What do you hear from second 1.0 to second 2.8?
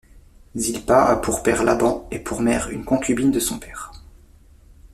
a pour père Laban et pour mère